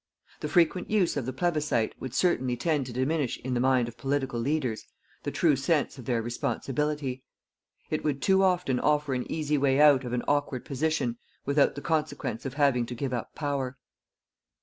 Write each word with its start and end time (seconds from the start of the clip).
The 0.39 0.47
frequent 0.49 0.89
use 0.89 1.15
of 1.15 1.27
the 1.27 1.31
plebiscit 1.31 1.93
would 1.99 2.15
certainly 2.15 2.57
tend 2.57 2.87
to 2.87 2.91
diminish 2.91 3.37
in 3.37 3.53
the 3.53 3.59
mind 3.59 3.87
of 3.87 3.97
political 3.99 4.39
leaders 4.39 4.83
the 5.21 5.29
true 5.29 5.55
sense 5.55 5.99
of 5.99 6.05
their 6.05 6.23
responsibility. 6.23 7.23
It 7.91 8.03
would 8.03 8.19
too 8.19 8.41
often 8.41 8.79
offer 8.79 9.13
an 9.13 9.31
easy 9.31 9.59
way 9.59 9.79
out 9.79 10.03
of 10.03 10.13
an 10.13 10.23
awkward 10.27 10.65
position 10.65 11.19
without 11.45 11.75
the 11.75 11.81
consequence 11.81 12.47
of 12.47 12.55
having 12.55 12.87
to 12.87 12.95
give 12.95 13.13
up 13.13 13.35
power. 13.35 13.77